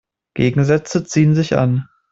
Gegensätze 0.33 1.03
ziehen 1.03 1.35
sich 1.35 1.55
an. 1.55 1.87